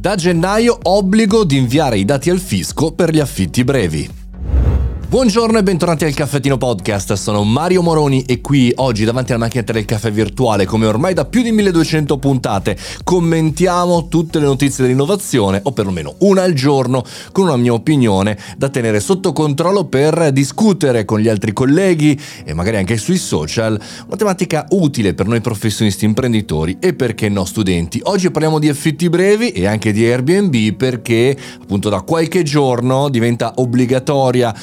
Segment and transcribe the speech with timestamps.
[0.00, 4.19] Da gennaio obbligo di inviare i dati al fisco per gli affitti brevi.
[5.10, 9.72] Buongiorno e bentornati al Caffettino Podcast, sono Mario Moroni e qui oggi davanti alla macchinetta
[9.72, 15.58] del caffè virtuale, come ormai da più di 1200 puntate, commentiamo tutte le notizie dell'innovazione,
[15.64, 21.04] o perlomeno una al giorno, con una mia opinione da tenere sotto controllo per discutere
[21.04, 26.04] con gli altri colleghi e magari anche sui social, una tematica utile per noi professionisti
[26.04, 28.00] imprenditori e perché no studenti.
[28.04, 33.54] Oggi parliamo di affitti brevi e anche di Airbnb perché appunto da qualche giorno diventa
[33.56, 34.54] obbligatoria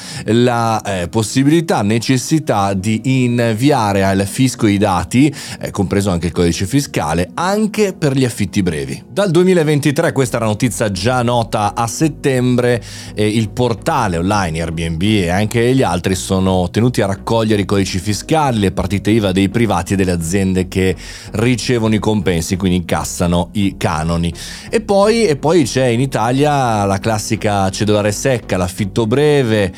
[0.42, 6.66] la eh, possibilità, necessità di inviare al fisco i dati, eh, compreso anche il codice
[6.66, 9.02] fiscale, anche per gli affitti brevi.
[9.08, 12.82] Dal 2023, questa era notizia già nota a settembre,
[13.14, 17.98] eh, il portale online Airbnb e anche gli altri sono tenuti a raccogliere i codici
[17.98, 20.94] fiscali, le partite IVA dei privati e delle aziende che
[21.32, 24.32] ricevono i compensi, quindi incassano i canoni.
[24.70, 29.72] E poi, e poi c'è in Italia la classica cedolare secca, l'affitto breve,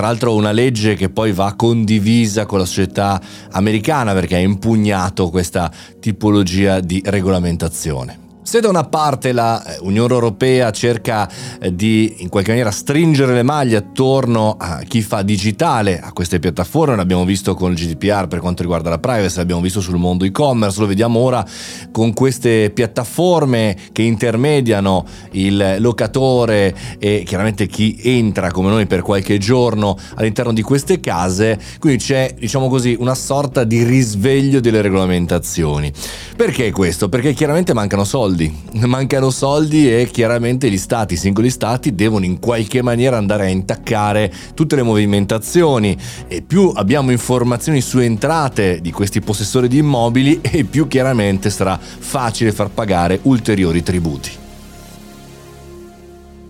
[0.00, 3.20] tra l'altro una legge che poi va condivisa con la società
[3.50, 5.70] americana perché ha impugnato questa
[6.00, 8.29] tipologia di regolamentazione.
[8.42, 13.34] Se da una parte la eh, Unione Europea cerca eh, di in qualche maniera stringere
[13.34, 18.28] le maglie attorno a chi fa digitale a queste piattaforme, l'abbiamo visto con il GDPR
[18.28, 21.46] per quanto riguarda la privacy, l'abbiamo visto sul mondo e-commerce, lo vediamo ora
[21.92, 29.36] con queste piattaforme che intermediano il locatore e chiaramente chi entra come noi per qualche
[29.36, 35.92] giorno all'interno di queste case, quindi c'è diciamo così una sorta di risveglio delle regolamentazioni.
[36.34, 37.10] Perché questo?
[37.10, 38.54] Perché chiaramente mancano soldi soldi,
[38.86, 43.48] mancano soldi e chiaramente gli stati, i singoli stati devono in qualche maniera andare a
[43.48, 45.96] intaccare tutte le movimentazioni
[46.28, 51.78] e più abbiamo informazioni su entrate di questi possessori di immobili e più chiaramente sarà
[51.78, 54.39] facile far pagare ulteriori tributi.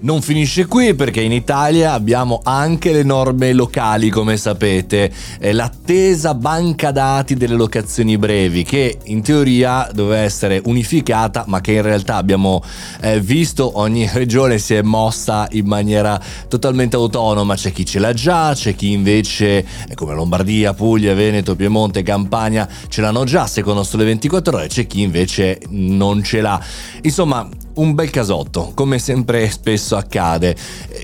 [0.02, 6.90] Non finisce qui perché in Italia abbiamo anche le norme locali, come sapete, l'attesa banca
[6.90, 12.62] dati delle locazioni brevi che in teoria doveva essere unificata, ma che in realtà abbiamo
[13.02, 13.78] eh, visto.
[13.78, 16.18] Ogni regione si è mossa in maniera
[16.48, 21.55] totalmente autonoma, c'è chi ce l'ha già, c'è chi invece eh, come Lombardia, Puglia, Veneto,
[21.55, 26.58] Piemonte, Campania ce l'hanno già secondo Sole 24 ore, c'è chi invece non ce l'ha.
[27.02, 30.57] Insomma, un bel casotto, come sempre spesso accade.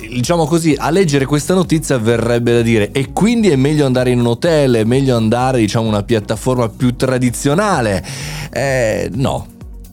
[0.08, 4.20] Diciamo così, a leggere questa notizia verrebbe da dire e quindi è meglio andare in
[4.20, 8.04] un hotel, è meglio andare diciamo una piattaforma più tradizionale.
[8.52, 9.46] Eh, no,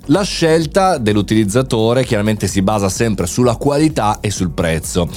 [0.08, 5.08] la scelta dell'utilizzatore chiaramente si basa sempre sulla qualità e sul prezzo.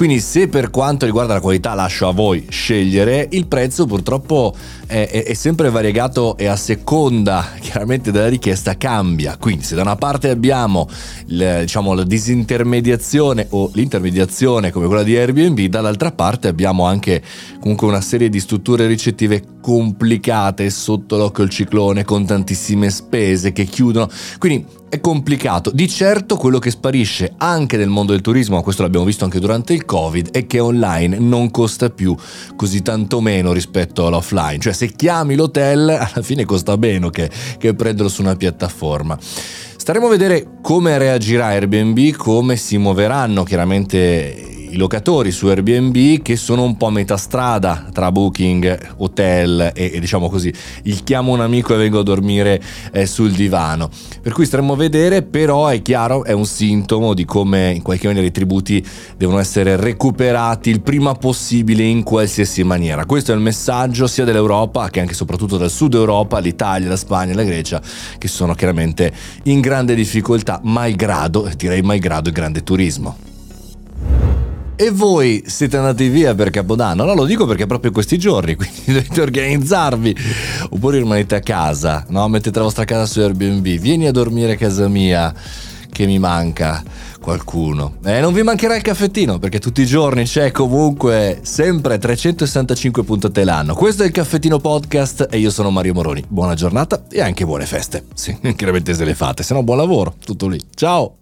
[0.00, 4.54] Quindi se per quanto riguarda la qualità lascio a voi scegliere, il prezzo purtroppo
[4.86, 9.36] è, è, è sempre variegato e a seconda chiaramente della richiesta cambia.
[9.36, 10.88] Quindi se da una parte abbiamo
[11.26, 17.22] il, diciamo, la disintermediazione o l'intermediazione come quella di Airbnb, dall'altra parte abbiamo anche
[17.60, 23.64] comunque una serie di strutture ricettive complicate sotto l'occhio il ciclone con tantissime spese che
[23.64, 24.08] chiudono.
[24.38, 25.70] Quindi è complicato.
[25.70, 29.38] Di certo quello che sparisce anche nel mondo del turismo, ma questo l'abbiamo visto anche
[29.38, 32.14] durante il Covid, è che online non costa più
[32.56, 34.58] così tanto meno rispetto all'offline.
[34.58, 39.16] Cioè se chiami l'hotel alla fine costa meno che, che prenderlo su una piattaforma.
[39.20, 46.36] Staremo a vedere come reagirà Airbnb, come si muoveranno chiaramente i locatori su Airbnb che
[46.36, 50.52] sono un po' a metà strada tra Booking, hotel e, e diciamo così
[50.84, 52.60] il chiamo un amico e vengo a dormire
[52.92, 53.90] eh, sul divano.
[54.22, 58.06] Per cui staremo a vedere, però è chiaro, è un sintomo di come in qualche
[58.06, 58.84] maniera i tributi
[59.16, 63.04] devono essere recuperati il prima possibile in qualsiasi maniera.
[63.04, 66.96] Questo è il messaggio sia dell'Europa che anche e soprattutto dal sud Europa, l'Italia, la
[66.96, 67.82] Spagna, la Grecia,
[68.18, 69.12] che sono chiaramente
[69.44, 73.29] in grande difficoltà, malgrado, direi malgrado il grande turismo.
[74.80, 77.04] E voi siete andati via per Capodanno?
[77.04, 80.16] No, lo dico perché proprio questi giorni, quindi dovete organizzarvi.
[80.70, 82.26] Oppure rimanete a casa, no?
[82.28, 83.62] Mettete la vostra casa su Airbnb.
[83.78, 85.34] Vieni a dormire a casa mia,
[85.92, 86.82] che mi manca
[87.20, 87.96] qualcuno.
[88.02, 93.44] E non vi mancherà il caffettino, perché tutti i giorni c'è comunque sempre 365 puntate
[93.44, 93.74] l'anno.
[93.74, 96.24] Questo è il Caffettino Podcast e io sono Mario Moroni.
[96.26, 98.04] Buona giornata e anche buone feste.
[98.14, 100.14] Sì, chiaramente se le fate, se no buon lavoro.
[100.24, 100.58] Tutto lì.
[100.74, 101.19] Ciao!